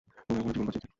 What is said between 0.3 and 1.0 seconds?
আমার জীবন বাঁচিয়েছে, ম্যানি।